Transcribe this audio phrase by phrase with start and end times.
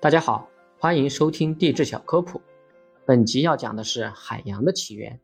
[0.00, 2.40] 大家好，欢迎收听地质小科普。
[3.04, 5.18] 本集要讲的是海洋的起源。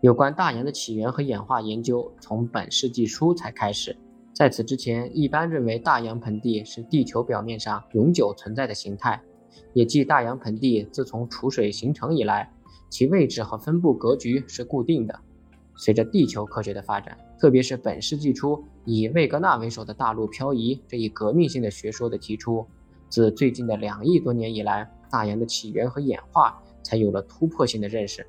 [0.00, 3.96] 有关大洋的起源和演化研究，从本世纪初才开始。
[4.34, 9.22] 在此之前，一般认为大洋盆地是地球表面上永久存在的形态，
[9.72, 12.52] 也即大洋盆地自从储水形成以来，
[12.88, 15.16] 其位置和分布格局是固定的。
[15.76, 22.66] 随着地球科学的发展，特别是本世纪初以魏格纳为首的大陆漂移这一革命性的学说的提出。
[23.10, 28.24] 自最近的两亿多年以来，大洋的起源和演化才有了突破性的认识。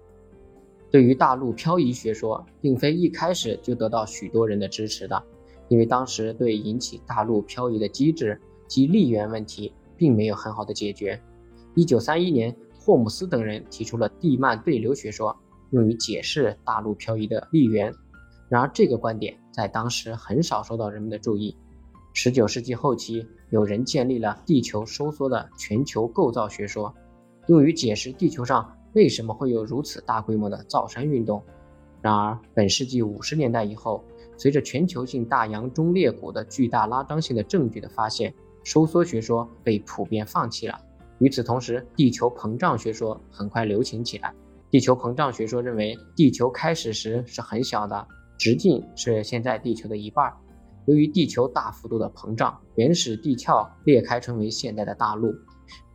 [0.90, 5.24] 对于大陆漂移学说，并非一开始就得到许多人的支持的，
[5.70, 11.18] 因为当时对引起大陆漂移的机制及力源问题并没有很好的解决。
[11.76, 15.34] 一九三一年，霍姆斯等人提出了地幔对流学说，
[15.70, 17.94] 用于解释大陆漂移的力源。
[18.50, 21.56] 然而，这个观点在当时很少受到人们的注意。
[22.14, 26.94] 十九世纪后期，有人建立了地球收缩的全球构造学说，
[27.48, 31.42] 用于解释地球上为什么会有如此大规模的造山运动。
[32.02, 34.04] 然而，本世纪五十年代以后，
[34.36, 40.78] 随着全球性大洋中裂谷的巨大拉张性的证据的发现，收缩学说被普遍放弃了。
[41.20, 44.34] 与此同时，地球膨胀学说很快流行起来。
[44.70, 50.34] 地球膨胀学说认为，地球开始时是很小的，直径是现在地球的一半。
[50.86, 55.34] 由于地球大幅度的膨胀，原始地壳裂开成为现代的大陆。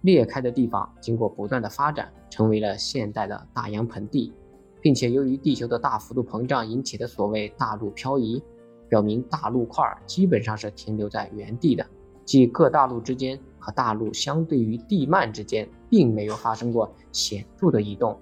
[0.02, 4.32] 裂开的地方经过不断的发展，成为了现代的大洋盆地，
[4.80, 8.40] 并且由于地球的大幅度膨胀引起的所谓大陆漂移，
[8.88, 11.84] 表明大陆块基本上是停留在原地的，
[12.24, 18.16] 即各大陆之间和大陆相对于地幔之间并没有发生过显著的移动。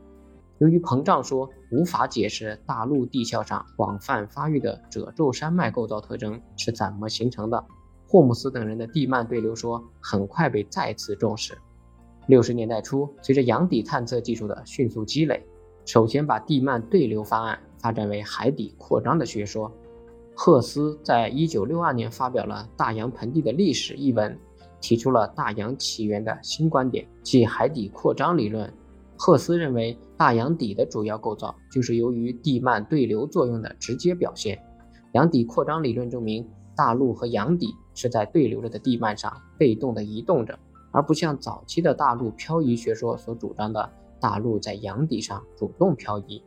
[0.58, 7.64] 由于膨胀说无法解释大陆地壳上广泛发育的褶皱山脉构造特征是怎么形成的，
[8.06, 11.58] 霍姆斯等人的地幔对流说很快被再次重视。
[12.28, 15.44] 六十年代初，随着洋底探测技术的迅速积累，
[15.84, 19.70] 首先把地幔对流方案发展为海底扩张的学说。
[20.36, 24.38] 赫斯在一九六二年发表了《大洋盆地的历史》一文，
[24.80, 28.72] 提出了大洋起源的新观点，即海底扩张理论。
[29.26, 34.62] 赫斯认为，大洋底的主要构造就是由于地幔对流作用的直接表现。
[35.12, 36.46] 洋底扩张理论证明，
[36.76, 40.58] 大陆和洋底是在对流着的地幔上被动的移动着，
[40.90, 43.90] 而不像早期的大陆漂移学说所主张的，
[44.20, 46.42] 大陆在洋底上主动漂移。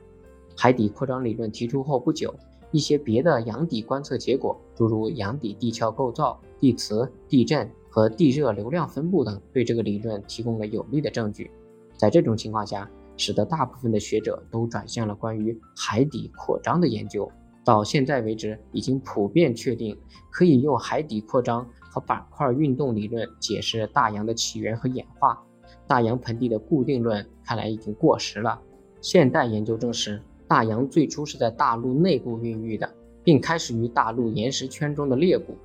[0.56, 2.32] 海底扩张理论提出后不久，
[2.70, 11.50] 一些别的洋底观测结果，诸如洋底地壳构造、地磁、地震和地热流量分布等，对这个理论提供了有力的证据。
[11.98, 17.30] 在这种情况下，使得大部分的学者都转向了关于海底扩张的研究。
[17.66, 19.98] 到现在为止，已经普遍确定
[20.32, 25.44] 可以用海底扩张和板块运动理论解释大洋的起源和演化。
[25.86, 28.62] 大洋盆地的固定论看来已经过时了。
[29.02, 32.90] 现代研究证实，大洋最初是在大陆内部孕育的，
[33.24, 35.58] 并开始于大陆岩石圈中的裂谷。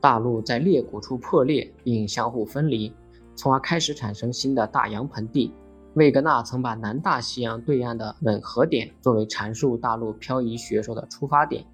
[0.00, 2.90] 大陆在裂谷处破裂并相互分离。
[3.34, 5.52] 从而开始产生新的大洋盆地。
[5.94, 11.64] 魏格纳曾把南大西洋对岸的吻合点作为阐述大陆漂移学说的出发点。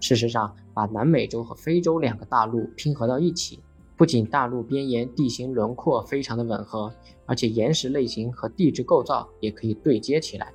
[0.00, 3.60] 事实上，把南美洲和非洲两个大陆拼合到一起，
[3.96, 6.92] 不仅大陆边沿地形轮廓非常的吻合，
[7.24, 10.52] 而且岩石类型和地质构造也可以对接起来。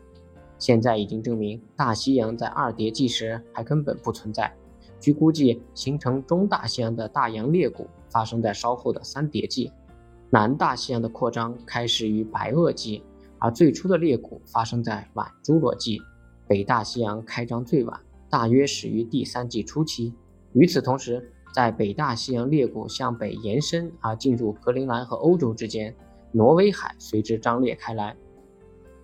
[0.60, 4.54] 现在已经证明，大西洋在二叠纪时还根本不存在。
[5.00, 9.72] 据估计，形成中大西洋的大洋裂谷发生在稍后的三叠纪。
[10.32, 13.02] 南大西洋的扩张开始于白垩纪，
[13.40, 16.00] 而最初的裂谷发生在晚侏罗纪。
[16.48, 20.14] 北大西洋开张最晚，大约始于第三纪初期。
[20.54, 25.96] 与此同时，在北大西洋裂谷向北延伸而进入格陵兰和欧洲之间，
[26.32, 28.16] 挪威海随之张裂开来。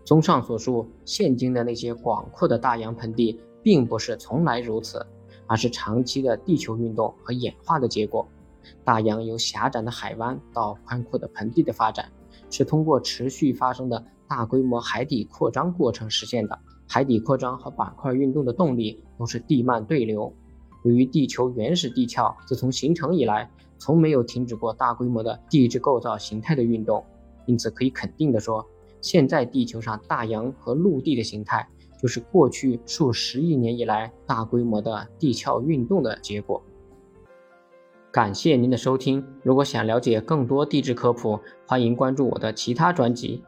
[0.04, 5.04] 综上所述，现今的那些广阔的大洋盆地，并不是从来如此，
[5.48, 8.28] 而是长期的地球运动和演化的结果。
[8.84, 12.12] 大洋由狭窄的海湾到宽阔的盆地的发展，
[12.50, 16.60] 是通过持续发生的大规模海底扩张过程实现的。
[16.88, 20.32] 海底扩张和板块运动的动力都是地幔对流。
[20.84, 27.04] 由于地球原始地壳自从形成以来，从没有停止过大规模的地质构造形态的运动，
[27.48, 28.64] 因此可以肯定的说，
[29.02, 31.68] 现在地球上大洋和陆地的形态，
[32.00, 36.62] 就是过去数十亿年以来大规模的地壳运动的结果。
[38.16, 39.22] 感谢您的收听。
[39.44, 43.44] 如果想了解更多地质科普，欢迎关注我的其他专辑。